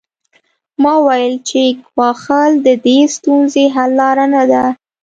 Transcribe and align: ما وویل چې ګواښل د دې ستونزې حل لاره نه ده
ما 0.81 0.93
وویل 0.99 1.35
چې 1.49 1.61
ګواښل 1.93 2.51
د 2.65 2.67
دې 2.85 2.99
ستونزې 3.15 3.65
حل 3.75 3.91
لاره 3.99 4.25
نه 4.33 4.43
ده 4.51 4.63